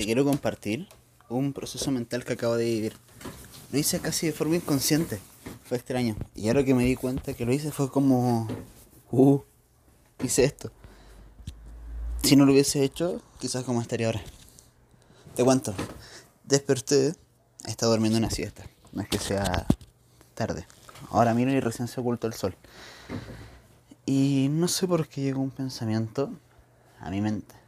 [0.00, 0.88] te quiero compartir
[1.28, 2.94] un proceso mental que acabo de vivir.
[3.70, 5.20] Lo hice casi de forma inconsciente.
[5.64, 6.16] Fue extraño.
[6.34, 8.48] Y ahora que me di cuenta que lo hice fue como...
[9.10, 9.40] Uh,
[10.24, 10.72] hice esto.
[12.22, 14.22] Si no lo hubiese hecho, quizás como estaría ahora.
[15.36, 15.74] Te cuento.
[16.44, 17.12] Desperté.
[17.66, 18.64] He estado durmiendo una siesta.
[18.92, 19.66] No es que sea
[20.32, 20.66] tarde.
[21.10, 22.56] Ahora miro y recién se ocultó el sol.
[24.06, 26.30] Y no sé por qué llegó un pensamiento
[27.00, 27.59] a mi mente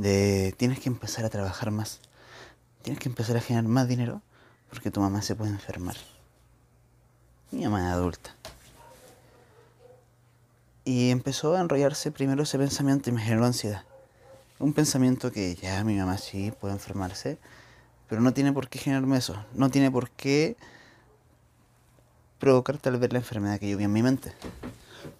[0.00, 2.00] de tienes que empezar a trabajar más,
[2.82, 4.22] tienes que empezar a generar más dinero
[4.70, 5.96] porque tu mamá se puede enfermar.
[7.50, 8.34] Mi mamá es adulta.
[10.84, 13.84] Y empezó a enrollarse primero ese pensamiento y me generó ansiedad.
[14.58, 17.38] Un pensamiento que ya mi mamá sí puede enfermarse,
[18.08, 19.44] pero no tiene por qué generarme eso.
[19.52, 20.56] No tiene por qué
[22.38, 24.32] provocar tal vez la enfermedad que yo vi en mi mente.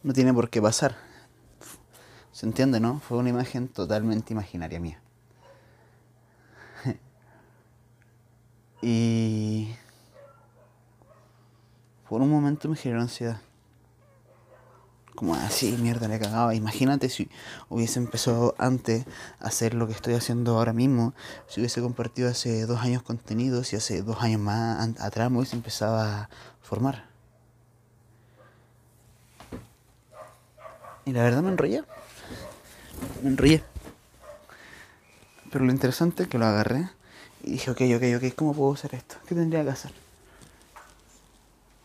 [0.02, 1.09] No tiene por qué pasar.
[2.32, 3.00] ¿Se entiende, no?
[3.00, 5.00] Fue una imagen totalmente imaginaria mía.
[8.82, 9.68] y
[12.09, 13.40] por un momento me generó ansiedad.
[15.16, 16.54] Como así, mierda, le cagaba.
[16.54, 17.28] Imagínate si
[17.68, 19.06] hubiese empezado antes
[19.40, 21.15] a hacer lo que estoy haciendo ahora mismo,
[21.46, 25.56] si hubiese compartido hace dos años contenidos y hace dos años más atrás me hubiese
[25.56, 26.30] empezado a
[26.62, 27.10] formar.
[31.04, 31.84] Y la verdad me enrollé
[33.24, 33.62] enrollé.
[35.51, 36.88] Pero lo interesante es que lo agarré
[37.43, 39.16] y dije, ok, ok, ok, ¿cómo puedo hacer esto?
[39.26, 39.93] ¿Qué tendría que hacer?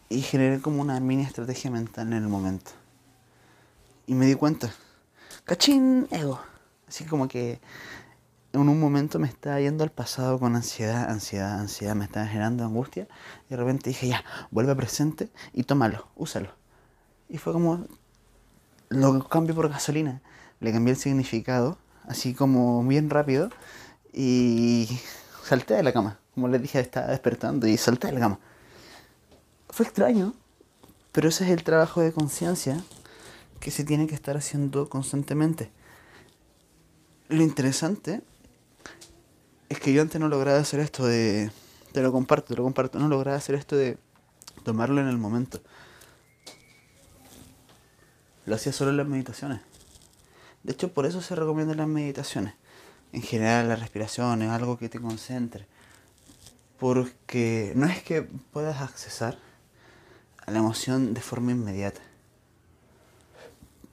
[0.09, 2.71] Y generé como una mini estrategia mental en el momento.
[4.05, 4.71] Y me di cuenta,
[5.45, 6.39] cachín, ego.
[6.88, 7.59] Así como que
[8.53, 12.63] en un momento me estaba yendo al pasado con ansiedad, ansiedad, ansiedad, me estaba generando
[12.63, 13.08] angustia.
[13.47, 16.52] Y de repente dije, ya, vuelve a presente y tómalo, úsalo.
[17.30, 17.88] Y fue como,
[18.89, 20.21] lo cambio por gasolina
[20.59, 23.50] le cambié el significado, así como bien rápido,
[24.14, 24.88] y
[25.44, 26.20] salté de la cama.
[26.34, 28.39] Como les dije, estaba despertando y salté de la cama.
[29.70, 30.33] Fue extraño,
[31.11, 32.82] pero ese es el trabajo de conciencia
[33.60, 35.71] que se tiene que estar haciendo constantemente.
[37.30, 38.21] Lo interesante
[39.70, 41.52] es que yo antes no lograba hacer esto de...
[41.92, 42.99] Te lo comparto, te lo comparto.
[42.99, 43.98] No lograba hacer esto de
[44.64, 45.61] tomarlo en el momento.
[48.45, 49.61] Lo hacía solo en las meditaciones.
[50.65, 52.55] De hecho, por eso se recomiendan las meditaciones.
[53.14, 55.67] En general, la respiración es algo que te concentre.
[56.80, 59.37] Porque no es que puedas accesar
[60.43, 62.02] a la emoción de forma inmediata.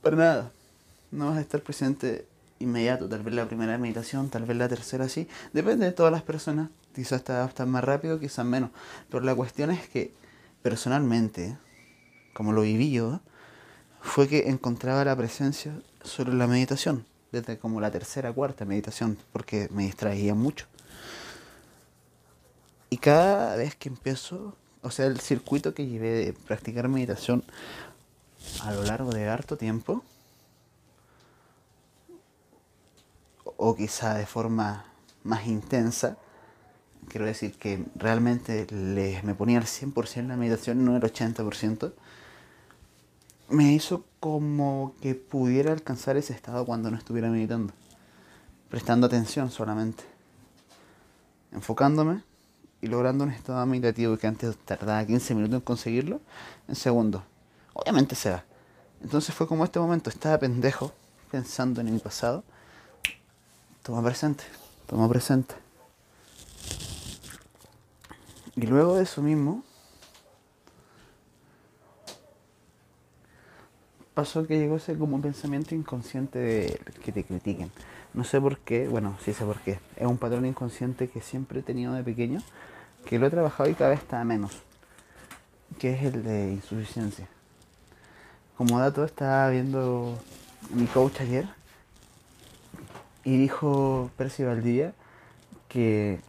[0.00, 0.52] Para nada.
[1.10, 2.26] No vas a estar presente
[2.58, 3.06] inmediato.
[3.06, 5.28] Tal vez la primera meditación, tal vez la tercera sí.
[5.52, 6.70] Depende de todas las personas.
[6.94, 8.70] Quizás te adaptas más rápido, quizás menos.
[9.10, 10.14] Pero la cuestión es que,
[10.62, 11.58] personalmente,
[12.32, 13.20] como lo viví yo,
[14.02, 19.68] fue que encontraba la presencia sobre la meditación, desde como la tercera, cuarta meditación, porque
[19.70, 20.66] me distraía mucho.
[22.90, 27.42] Y cada vez que empiezo, o sea, el circuito que llevé de practicar meditación
[28.62, 30.04] a lo largo de harto tiempo,
[33.56, 34.84] o quizá de forma
[35.22, 36.18] más intensa,
[37.08, 41.92] quiero decir que realmente le, me ponía al 100% en la meditación, no el 80%,
[43.52, 47.72] me hizo como que pudiera alcanzar ese estado cuando no estuviera meditando,
[48.70, 50.04] prestando atención solamente,
[51.52, 52.22] enfocándome
[52.80, 56.20] y logrando un estado meditativo que antes tardaba 15 minutos en conseguirlo,
[56.66, 57.22] en segundos.
[57.74, 58.44] Obviamente se va.
[59.02, 60.92] Entonces fue como este momento, estaba pendejo
[61.30, 62.44] pensando en mi pasado.
[63.82, 64.44] Toma presente,
[64.86, 65.54] toma presente.
[68.54, 69.64] Y luego de eso mismo,
[74.14, 77.70] pasó que llegó ese como pensamiento inconsciente de que te critiquen.
[78.14, 79.78] No sé por qué, bueno, sí sé por qué.
[79.96, 82.42] Es un patrón inconsciente que siempre he tenido de pequeño,
[83.06, 84.52] que lo he trabajado y cada vez está menos,
[85.78, 87.26] que es el de insuficiencia.
[88.56, 90.18] Como dato, estaba viendo
[90.74, 91.48] mi coach ayer
[93.24, 94.92] y dijo Percy Valdivia
[95.68, 96.20] que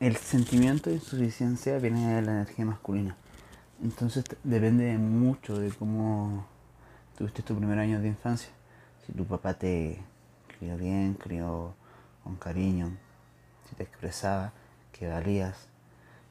[0.00, 3.16] el sentimiento de insuficiencia viene de la energía masculina.
[3.82, 6.46] Entonces depende mucho de cómo
[7.18, 8.48] tuviste tu primer año de infancia.
[9.04, 10.00] Si tu papá te
[10.56, 11.74] crió bien, crió
[12.22, 12.96] con cariño,
[13.68, 14.52] si te expresaba
[14.92, 15.66] que valías,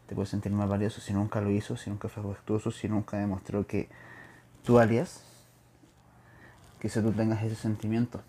[0.08, 3.18] te puedes sentir más valioso si nunca lo hizo, si nunca fue respetuoso, si nunca
[3.18, 3.90] demostró que
[4.64, 5.24] tú valías,
[6.82, 8.22] quizá tú tengas ese sentimiento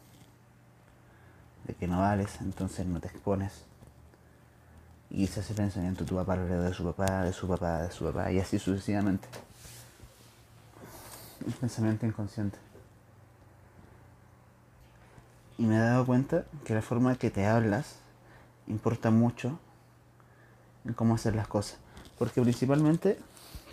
[1.65, 3.67] de que no vales, entonces no te expones.
[5.11, 8.33] Y ese pensamiento tu papá lo de su papá, de su papá, de su papá,
[8.33, 9.29] y así sucesivamente
[11.47, 12.59] un pensamiento inconsciente.
[15.59, 17.97] Y me he dado cuenta que la forma que te hablas
[18.69, 19.59] importa mucho
[20.85, 21.79] en cómo hacer las cosas.
[22.19, 23.19] Porque principalmente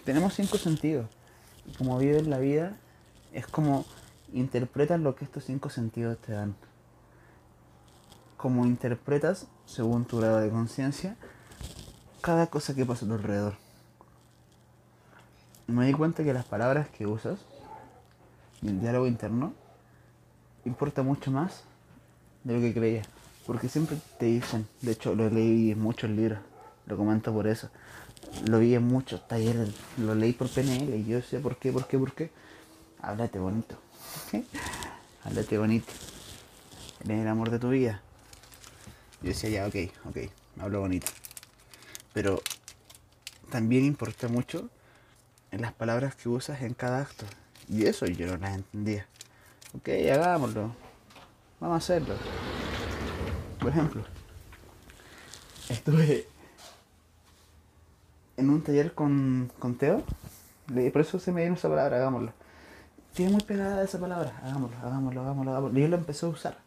[0.03, 1.07] tenemos cinco sentidos.
[1.67, 2.75] Y como vives la vida,
[3.33, 3.85] es como
[4.33, 6.56] interpretas lo que estos cinco sentidos te dan.
[8.38, 11.15] Como interpretas, según tu grado de conciencia,
[12.21, 13.56] cada cosa que pasa a tu alrededor.
[15.68, 17.39] Me di cuenta que las palabras que usas
[18.67, 19.53] el diálogo interno
[20.65, 21.63] importa mucho más
[22.44, 23.03] de lo que creía.
[23.45, 26.39] Porque siempre te dicen, de hecho lo leí en muchos libros,
[26.88, 27.69] lo comento por eso.
[28.47, 31.88] Lo vi en muchos talleres, lo leí por PNL y yo sé por qué, por
[31.88, 32.31] qué, por qué.
[33.01, 33.75] Háblate bonito.
[35.23, 35.91] Háblate bonito.
[37.03, 38.01] Eres el amor de tu vida.
[39.21, 39.75] Yo decía, ya, ok,
[40.06, 40.18] ok,
[40.59, 41.07] hablo bonito.
[42.13, 42.41] Pero
[43.51, 44.69] también importa mucho
[45.51, 47.25] en las palabras que usas en cada acto.
[47.69, 49.07] Y eso yo no las entendía.
[49.75, 50.71] Ok, hagámoslo.
[51.59, 52.15] Vamos a hacerlo.
[53.59, 54.03] Por ejemplo,
[55.69, 56.27] estuve
[58.38, 60.03] en un taller con, con Teo.
[60.67, 62.33] Por eso se me dio esa palabra, hagámoslo.
[63.13, 65.79] Tiene muy pegada esa palabra, hagámoslo, hagámoslo, hagámoslo, hagámoslo.
[65.79, 66.57] Y yo lo empecé a usar.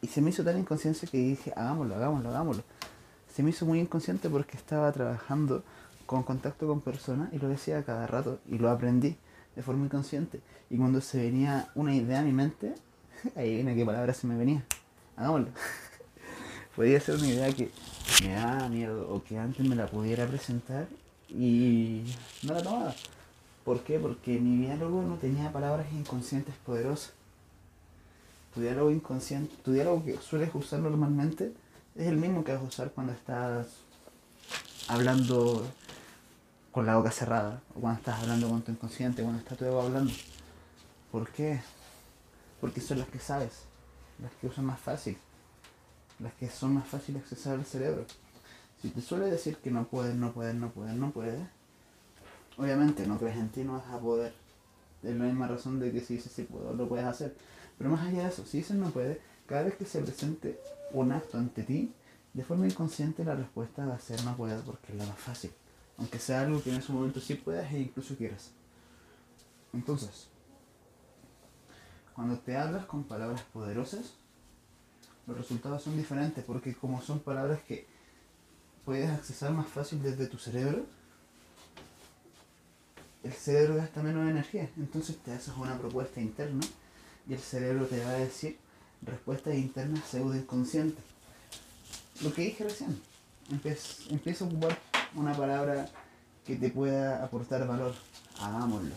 [0.00, 2.64] Y se me hizo tan inconsciente que dije, hagámoslo, hagámoslo, hagámoslo.
[3.32, 5.62] Se me hizo muy inconsciente porque estaba trabajando
[6.06, 9.16] con contacto con personas y lo decía cada rato y lo aprendí
[9.56, 10.40] de forma inconsciente.
[10.70, 12.74] Y cuando se venía una idea a mi mente,
[13.36, 14.64] ahí viene qué palabra se me venía.
[15.16, 15.48] Hagámoslo.
[16.76, 17.70] Podía ser una idea que
[18.22, 20.86] me daba miedo o que antes me la pudiera presentar
[21.28, 22.02] y
[22.42, 22.94] no la tomaba.
[23.64, 23.98] ¿Por qué?
[23.98, 27.12] Porque mi diálogo no tenía palabras inconscientes poderosas.
[28.54, 31.52] Tu diálogo inconsciente, tu diálogo que sueles usar normalmente
[31.94, 33.66] es el mismo que vas a usar cuando estás
[34.88, 35.66] hablando
[36.72, 40.10] con la boca cerrada, o cuando estás hablando con tu inconsciente, cuando está tu hablando.
[41.12, 41.60] ¿Por qué?
[42.62, 43.64] Porque son las que sabes,
[44.22, 45.18] las que usan más fácil,
[46.18, 48.06] las que son más fáciles de accesar al cerebro.
[48.80, 51.40] Si te suele decir que no puedes, no puedes, no puedes, no puedes,
[52.56, 54.32] obviamente no crees en ti, no vas a poder.
[55.02, 57.36] Es la misma razón de que si dices sí puedo, lo puedes hacer.
[57.76, 60.58] Pero más allá de eso, si dices no puedes, cada vez que se presente
[60.92, 61.92] un acto ante ti,
[62.32, 65.50] de forma inconsciente la respuesta va a ser no puedo porque es la más fácil.
[65.98, 68.50] Aunque sea algo que en ese momento sí puedas e incluso quieras.
[69.72, 70.28] Entonces,
[72.14, 74.14] cuando te hablas con palabras poderosas,
[75.26, 77.86] los resultados son diferentes porque como son palabras que
[78.84, 80.84] puedes accesar más fácil desde tu cerebro,
[83.22, 84.68] el cerebro gasta menos energía.
[84.76, 86.64] Entonces te haces una propuesta interna
[87.28, 88.58] y el cerebro te va a decir
[89.02, 91.04] respuestas internas pseudo inconscientes.
[92.22, 93.00] Lo que dije recién,
[93.50, 94.78] empieza a ocupar
[95.14, 95.88] una palabra
[96.44, 97.94] que te pueda aportar valor.
[98.40, 98.94] Hagámoslo.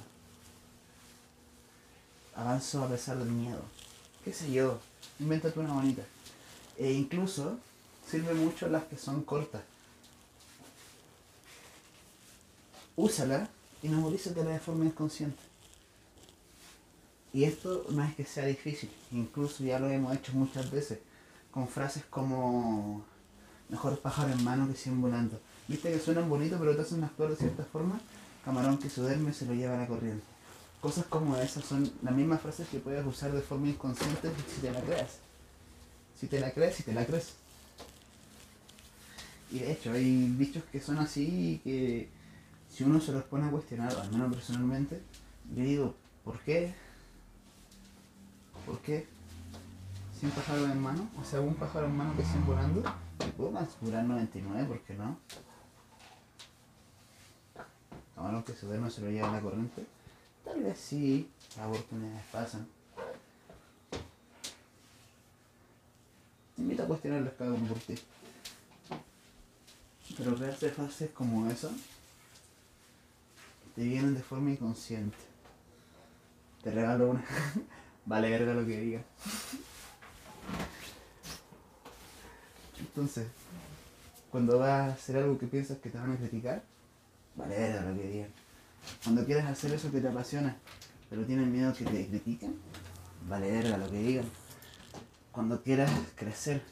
[2.36, 3.62] Avanzo a pesar del miedo.
[4.24, 4.80] ¿Qué sé yo?
[5.20, 6.04] Invéntate una bonita.
[6.78, 7.58] E incluso
[8.10, 9.62] sirve mucho las que son cortas.
[12.96, 13.50] Úsala
[13.84, 15.42] y memorízatela de forma inconsciente.
[17.34, 21.00] Y esto no es que sea difícil, incluso ya lo hemos hecho muchas veces,
[21.52, 23.04] con frases como
[23.68, 25.42] mejor pájaro en mano que 100 volando.
[25.68, 28.00] Viste que suenan bonitos pero te hacen actuar de cierta forma,
[28.44, 30.24] camarón que se duerme se lo lleva a la corriente.
[30.82, 34.72] Cosas como esas son las mismas frases que puedes usar de forma inconsciente si te
[34.72, 35.18] la creas.
[36.20, 37.34] Si te la crees, si te la crees.
[39.52, 42.10] Y de hecho, hay dichos que son así que
[42.70, 45.02] si uno se los pone a cuestionar, al menos personalmente,
[45.54, 46.74] yo digo, ¿por qué?
[48.66, 49.08] ¿Por qué?
[50.20, 52.84] Sin pájaro en mano, o sea, un pájaro en mano que estén volando,
[53.26, 55.18] y puedo asegurar 99, ¿por qué no?
[58.16, 59.86] Camarón que se duerme se lo lleva a la corriente.
[60.44, 62.68] Tal vez sí, las oportunidades pasan.
[66.56, 67.96] Te invito a cuestionar las cago por ti.
[70.18, 71.70] Pero crearse frases como eso
[73.76, 75.18] te vienen de forma inconsciente.
[76.64, 77.26] Te regalo una.
[78.06, 79.02] vale verga lo que diga.
[82.80, 83.28] Entonces,
[84.32, 86.64] cuando vas a hacer algo que piensas que te van a criticar,
[87.36, 88.30] vale verga lo que digan.
[89.04, 90.58] Cuando quieres hacer eso que te apasiona,
[91.10, 92.60] pero tienes miedo que te critiquen,
[93.28, 94.26] vale verga lo que digan.
[95.32, 96.64] Cuando quieras crecer,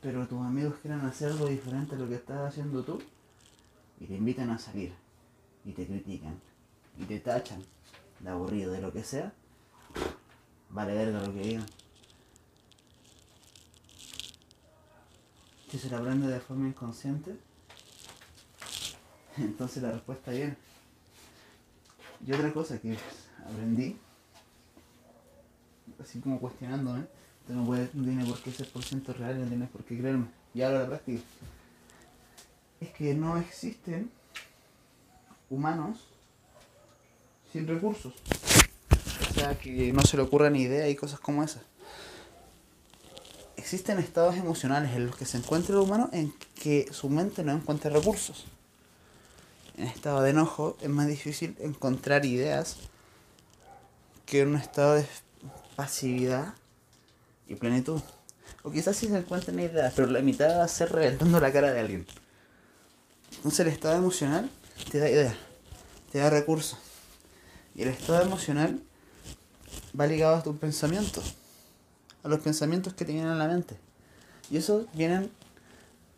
[0.00, 3.00] pero tus amigos quieran hacer algo diferente a lo que estás haciendo tú,
[3.98, 4.92] y te invitan a salir,
[5.64, 6.40] y te critican,
[6.98, 7.62] y te tachan
[8.20, 9.32] de aburrido, de lo que sea,
[10.70, 11.66] vale verga lo que digan.
[15.70, 17.38] Si se lo aprende de forma inconsciente,
[19.44, 20.56] entonces la respuesta viene.
[22.26, 22.96] Y otra cosa que
[23.48, 23.96] aprendí,
[26.00, 27.06] así como cuestionándome,
[27.40, 29.98] Esto no, puede, no tiene por qué ser por ciento real, no tienes por qué
[29.98, 30.26] creerme.
[30.52, 31.22] Ya a la práctica.
[32.80, 34.10] Es que no existen
[35.48, 35.98] humanos
[37.52, 38.14] sin recursos.
[39.30, 41.62] O sea, que no se le ocurran ideas y cosas como esas.
[43.56, 47.52] Existen estados emocionales en los que se encuentra el humano en que su mente no
[47.52, 48.46] encuentra recursos.
[49.80, 52.76] En estado de enojo es más difícil encontrar ideas
[54.26, 55.06] que en un estado de
[55.74, 56.52] pasividad
[57.48, 58.02] y plenitud.
[58.62, 61.72] O quizás sí se encuentren ideas, pero la mitad va a ser reventando la cara
[61.72, 62.06] de alguien.
[63.36, 64.50] Entonces el estado emocional
[64.90, 65.36] te da ideas,
[66.12, 66.78] te da recursos.
[67.74, 68.82] Y el estado emocional
[69.98, 71.36] va ligado a tus pensamientos,
[72.22, 73.78] a los pensamientos que te vienen a la mente.
[74.50, 75.30] Y esos vienen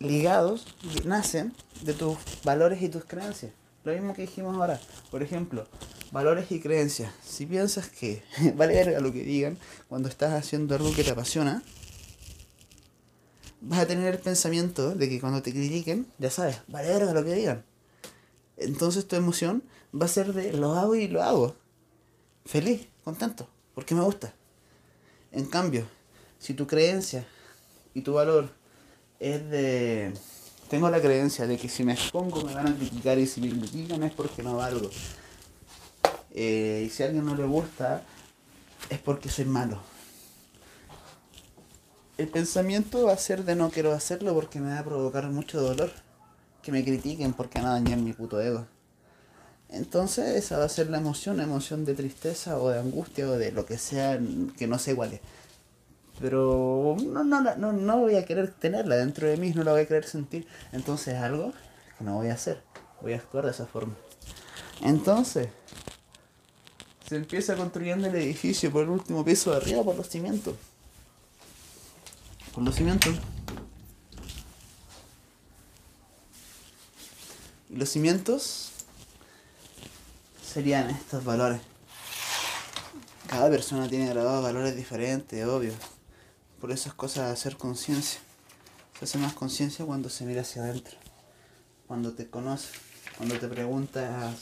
[0.02, 0.66] ligados,
[1.04, 3.52] nacen de tus valores y tus creencias.
[3.85, 4.80] Lo mismo que dijimos ahora.
[5.11, 5.66] Por ejemplo,
[6.12, 7.12] valores y creencias.
[7.25, 8.23] Si piensas que
[8.56, 11.62] vale verga lo que digan cuando estás haciendo algo que te apasiona,
[13.61, 17.25] vas a tener el pensamiento de que cuando te critiquen, ya sabes, vale verga lo
[17.25, 17.64] que digan.
[18.56, 19.62] Entonces tu emoción
[19.99, 21.56] va a ser de lo hago y lo hago.
[22.44, 24.35] Feliz, contento, porque me gusta.
[25.30, 25.87] En cambio,
[26.38, 27.26] si tu creencia
[27.94, 28.50] y tu valor
[29.22, 30.12] es de...
[30.68, 33.50] Tengo la creencia de que si me expongo me van a criticar y si me
[33.50, 34.90] critican es porque no valgo.
[36.32, 38.02] Eh, y si a alguien no le gusta
[38.90, 39.80] es porque soy malo.
[42.18, 45.60] El pensamiento va a ser de no quiero hacerlo porque me va a provocar mucho
[45.60, 45.92] dolor.
[46.62, 48.66] Que me critiquen porque van a dañar mi puto ego.
[49.68, 53.52] Entonces esa va a ser la emoción, emoción de tristeza o de angustia o de
[53.52, 54.18] lo que sea
[54.58, 55.20] que no sé cuál es.
[56.22, 59.80] Pero no, no, no, no voy a querer tenerla dentro de mí, no la voy
[59.80, 60.46] a querer sentir.
[60.70, 61.52] Entonces algo
[61.98, 62.62] que no voy a hacer.
[63.00, 63.94] Voy a actuar de esa forma.
[64.82, 65.48] Entonces,
[67.08, 70.54] se empieza construyendo el edificio por el último piso de arriba por los cimientos.
[72.54, 73.16] Por los cimientos.
[77.68, 78.70] Y los cimientos
[80.40, 81.60] serían estos valores.
[83.26, 85.72] Cada persona tiene grabados valores diferentes, obvio.
[86.62, 88.21] Por eso es cosa de hacer conciencia.
[88.97, 90.97] Se hace más conciencia cuando se mira hacia adentro.
[91.88, 92.71] Cuando te conoces.
[93.16, 94.37] Cuando te preguntas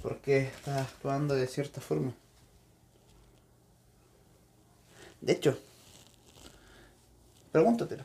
[0.00, 2.14] por qué estás actuando de cierta forma.
[5.20, 5.58] De hecho,
[7.50, 8.04] pregúntatelo.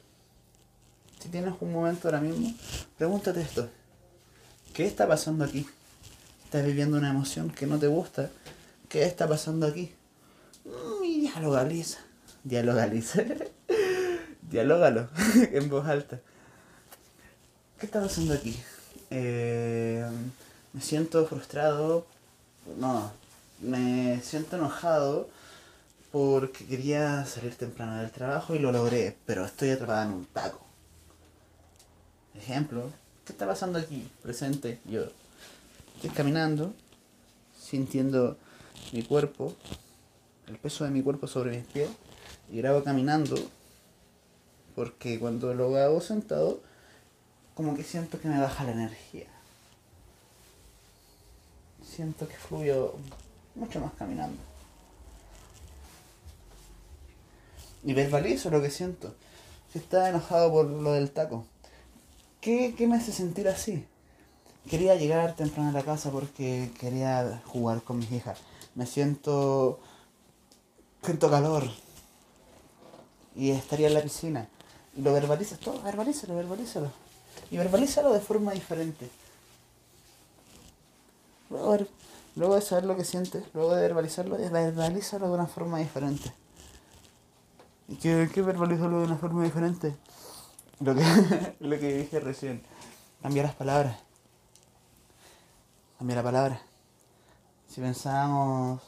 [1.19, 2.55] Si tienes un momento ahora mismo,
[2.97, 3.69] pregúntate esto.
[4.73, 5.67] ¿Qué está pasando aquí?
[6.43, 8.31] ¿Estás viviendo una emoción que no te gusta?
[8.89, 9.93] ¿Qué está pasando aquí?
[10.65, 12.06] Mm, y dialogaliza
[12.43, 13.23] dialogaliza.
[14.49, 15.09] Dialógalo
[15.51, 16.19] en voz alta.
[17.79, 18.57] ¿Qué está pasando aquí?
[19.09, 20.05] Eh,
[20.73, 22.07] me siento frustrado.
[22.79, 23.11] No,
[23.61, 25.29] me siento enojado
[26.11, 30.59] porque quería salir temprano del trabajo y lo logré, pero estoy atrapada en un taco.
[32.35, 32.89] Ejemplo,
[33.25, 34.09] ¿qué está pasando aquí?
[34.23, 35.03] Presente, yo
[35.95, 36.73] estoy caminando,
[37.59, 38.37] sintiendo
[38.93, 39.53] mi cuerpo,
[40.47, 41.89] el peso de mi cuerpo sobre mis pies
[42.51, 43.35] y grabo caminando
[44.75, 46.61] porque cuando lo hago sentado
[47.55, 49.25] como que siento que me baja la energía.
[51.83, 52.93] Siento que fluyo
[53.55, 54.37] mucho más caminando.
[57.83, 59.15] Y verbalizo lo que siento.
[59.73, 61.45] Si estaba enojado por lo del taco.
[62.39, 63.83] ¿Qué, ¿qué me hace sentir así?
[64.67, 68.39] quería llegar temprano a la casa porque quería jugar con mis hijas.
[68.75, 69.79] Me siento
[71.01, 71.69] siento calor
[73.37, 74.49] y estaría en la piscina.
[74.95, 76.91] Y lo verbalizas todo, verbalízalo, verbalízalo.
[77.51, 79.09] Y verbalízalo de forma diferente.
[81.51, 81.77] Luego,
[82.35, 86.33] luego de saber lo que sientes, luego de verbalizarlo, verbalízalo de una forma diferente.
[87.87, 89.95] ¿Y qué, qué verbalizarlo de una forma diferente?
[90.79, 91.03] Lo que,
[91.59, 92.63] lo que dije recién.
[93.21, 93.97] Cambiar las palabras.
[95.99, 96.61] Cambiar la palabra.
[97.67, 98.81] Si pensábamos...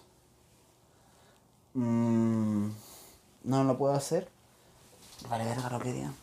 [1.76, 2.70] Mmm,
[3.44, 4.28] no lo puedo hacer
[5.30, 6.16] Vale, verga lo que digan.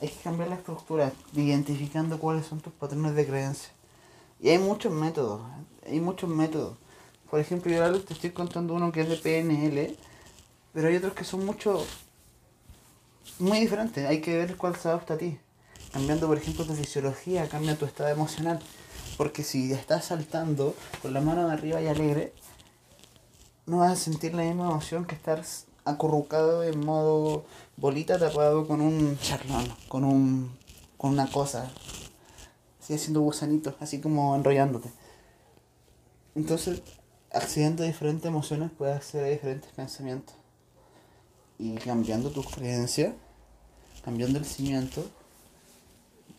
[0.00, 3.70] Hay que cambiar la estructura, identificando cuáles son tus patrones de creencia.
[4.40, 5.40] Y hay muchos métodos,
[5.86, 6.76] hay muchos métodos.
[7.30, 9.96] Por ejemplo, yo ahora te estoy contando uno que es de PNL,
[10.72, 11.86] pero hay otros que son mucho,
[13.38, 14.04] muy diferentes.
[14.04, 15.38] Hay que ver cuál se adapta a ti.
[15.92, 18.58] Cambiando, por ejemplo, tu fisiología, cambia tu estado emocional.
[19.16, 22.32] Porque si estás saltando con la mano de arriba y alegre,
[23.66, 25.44] no vas a sentir la misma emoción que estar
[25.84, 27.44] acurrucado en modo
[27.76, 30.62] bolita tapado con un charlón, con un
[31.02, 31.68] con una cosa,
[32.80, 34.88] así haciendo gusanitos, así como enrollándote.
[36.36, 36.80] Entonces,
[37.32, 40.36] accediendo a diferentes emociones puede acceder a diferentes pensamientos.
[41.58, 43.14] Y cambiando tus creencias,
[44.04, 45.04] cambiando el cimiento,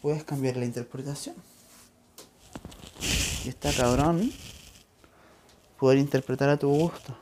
[0.02, 1.36] puedes cambiar la interpretación.
[3.44, 4.32] Y está cabrón
[5.78, 7.18] poder interpretar a tu gusto.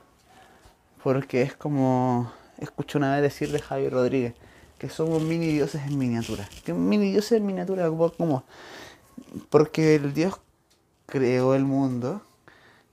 [1.03, 2.31] Porque es como
[2.61, 4.35] escuché una vez decir de Javier Rodríguez,
[4.77, 6.47] que somos mini dioses en miniatura.
[6.63, 8.45] Que mini dioses en miniatura, como
[9.49, 10.39] porque el Dios
[11.05, 12.21] creó el mundo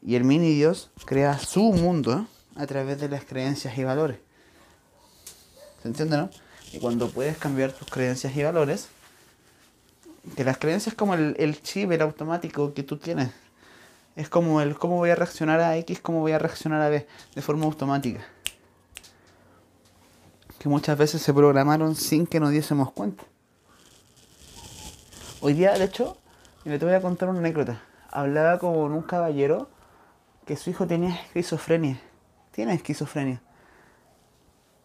[0.03, 4.19] y el mini Dios crea su mundo a través de las creencias y valores.
[5.83, 6.31] ¿Se entiende, no?
[6.73, 8.89] Y cuando puedes cambiar tus creencias y valores,
[10.37, 13.31] que las creencias como el, el chip, el automático que tú tienes.
[14.19, 17.07] Es como el cómo voy a reaccionar a X, cómo voy a reaccionar a B,
[17.37, 18.27] de forma automática.
[20.59, 23.23] Que muchas veces se programaron sin que nos diésemos cuenta.
[25.41, 26.17] Hoy día, de hecho,
[26.65, 27.81] te voy a contar una anécdota.
[28.11, 29.71] Hablaba con un caballero
[30.47, 32.01] que su hijo tenía esquizofrenia.
[32.51, 33.41] Tiene esquizofrenia.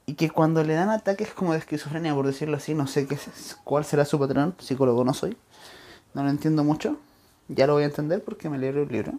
[0.06, 3.16] Y que cuando le dan ataques como de esquizofrenia, por decirlo así, no sé qué
[3.16, 5.36] es, cuál será su patrón, psicólogo no soy.
[6.13, 7.00] No lo entiendo mucho.
[7.48, 9.14] Ya lo voy a entender porque me leí el libro.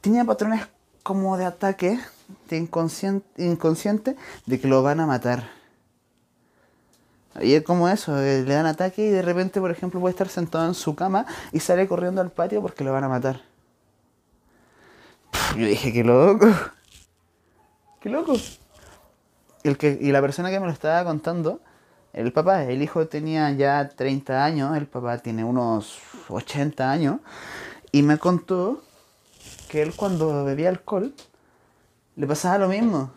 [0.00, 0.66] Tenía patrones
[1.02, 2.00] como de ataque
[2.48, 5.48] de inconsciente, inconsciente de que lo van a matar.
[7.40, 10.28] Y es como eso, eh, le dan ataque y de repente, por ejemplo, puede estar
[10.28, 13.42] sentado en su cama y sale corriendo al patio porque lo van a matar.
[15.56, 16.46] Yo dije, qué loco.
[18.00, 18.36] Qué loco.
[19.64, 21.60] El que, y la persona que me lo estaba contando,
[22.16, 25.98] el papá, el hijo tenía ya 30 años, el papá tiene unos
[26.30, 27.20] 80 años,
[27.92, 28.82] y me contó
[29.68, 31.14] que él cuando bebía alcohol
[32.16, 33.10] le pasaba lo mismo.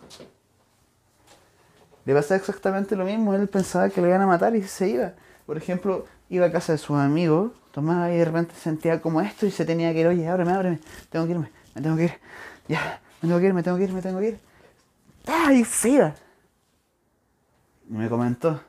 [2.04, 5.14] Le pasaba exactamente lo mismo, él pensaba que lo iban a matar y se iba.
[5.46, 9.46] Por ejemplo, iba a casa de sus amigos, tomaba y de repente sentía como esto
[9.46, 10.80] y se tenía que ir, oye, ábreme, ábreme,
[11.10, 12.20] tengo que irme, me tengo que ir,
[12.68, 14.40] ya, me tengo que ir, me tengo que ir, me tengo que ir.
[15.26, 16.16] ¡Ay, se iba!
[17.90, 18.69] Y me comentó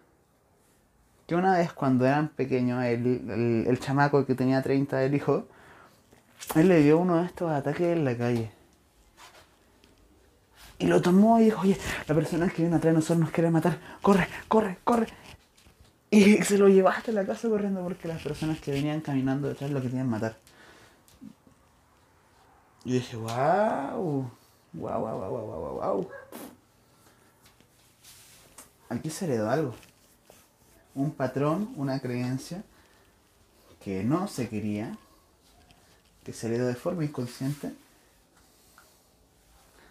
[1.31, 5.47] que una vez cuando eran pequeños, el, el, chamaco que tenía 30, el hijo,
[6.57, 8.51] él le dio uno de estos ataques en la calle.
[10.81, 13.49] Y lo tomó y dijo, oye, la persona que viene atrás de nosotros nos quiere
[13.49, 13.79] matar.
[14.03, 15.07] Corre, corre, corre.
[16.11, 19.71] Y se lo llevaste a la casa corriendo porque las personas que venían caminando detrás
[19.71, 20.37] lo querían matar.
[22.85, 23.29] Y dije, wow,
[24.01, 24.33] wow,
[24.73, 26.11] wow, wow, wow, wow, wow.
[28.89, 29.77] Aquí se heredó algo.
[30.95, 32.65] Un patrón, una creencia
[33.83, 34.97] que no se quería,
[36.25, 37.73] que se heredó de forma inconsciente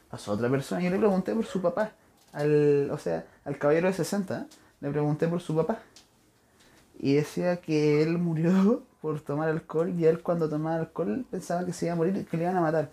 [0.10, 0.82] pasó otra persona.
[0.82, 1.92] Y yo le pregunté por su papá.
[2.34, 4.48] Al, o sea, al caballero de 60,
[4.82, 5.80] le pregunté por su papá.
[7.00, 11.72] Y decía que él murió por tomar alcohol y él cuando tomaba alcohol pensaba que
[11.72, 12.90] se iba a morir, que le iban a matar.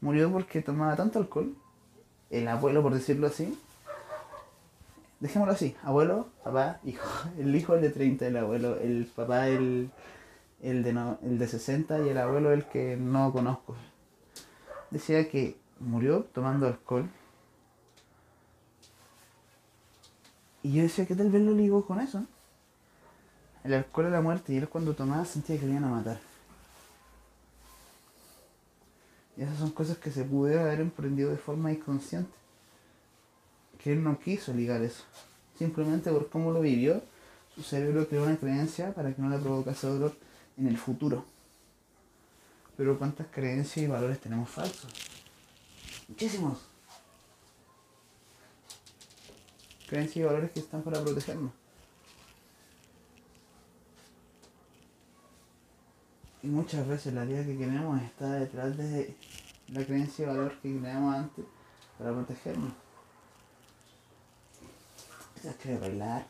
[0.00, 1.54] Murió porque tomaba tanto alcohol.
[2.30, 3.58] El abuelo, por decirlo así.
[5.20, 5.76] Dejémoslo así.
[5.82, 7.08] Abuelo, papá, hijo.
[7.38, 8.76] El hijo el de 30, el abuelo.
[8.76, 9.90] El papá el,
[10.62, 13.76] el, de, no, el de 60 y el abuelo el que no conozco
[14.90, 17.08] decía que murió tomando alcohol.
[20.62, 22.24] Y yo decía que tal vez lo ligó con eso.
[23.64, 26.20] El alcohol a la muerte y él cuando tomaba sentía que le iban a matar.
[29.36, 32.30] Y esas son cosas que se pudo haber emprendido de forma inconsciente.
[33.82, 35.04] Que él no quiso ligar eso.
[35.56, 37.02] Simplemente por cómo lo vivió,
[37.54, 40.14] su cerebro creó una creencia para que no le provocase dolor
[40.56, 41.24] en el futuro.
[42.76, 44.90] Pero ¿cuántas creencias y valores tenemos falsos?
[46.08, 46.58] Muchísimos.
[49.88, 51.52] Creencias y valores que están para protegernos.
[56.42, 59.16] Y muchas veces la vida que queremos está detrás de
[59.68, 61.44] la creencia y valor que creamos antes
[61.98, 62.72] para protegernos.
[65.40, 66.26] Quizás que bailar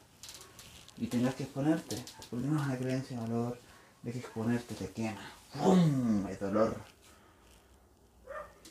[0.98, 1.96] y tengas que exponerte,
[2.28, 3.58] porque no es una creencia y valor
[4.02, 5.32] de que exponerte te quema.
[5.54, 6.26] ¡Bum!
[6.26, 6.76] ¡Hay dolor.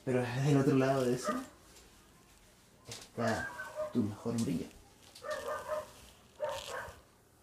[0.06, 1.34] Pero del otro lado de eso
[2.88, 3.50] está
[3.92, 4.68] tu mejor brillo.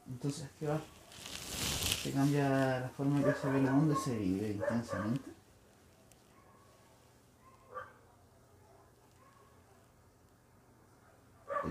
[0.07, 0.81] Entonces, ¿qué va?
[2.01, 5.33] Se cambia la forma que se ve y se vive intensamente.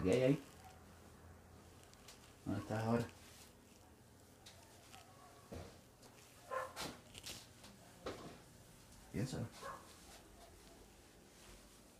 [0.04, 0.44] ¿Qué hay ahí?
[2.46, 3.06] ¿Dónde estás ahora?
[9.12, 9.53] Piénsalo.